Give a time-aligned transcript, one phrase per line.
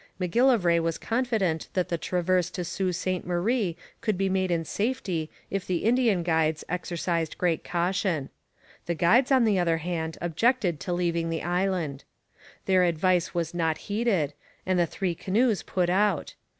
[0.17, 5.29] M'Gillivray was confident that the 'traverse' to Sault Ste Marie could be made in safety
[5.51, 8.29] if the Indian guides exercised great caution.
[8.87, 12.03] The guides, on the other hand, objected to leaving the island.
[12.65, 14.33] Their advice was not heeded,
[14.65, 16.33] and the three canoes put out.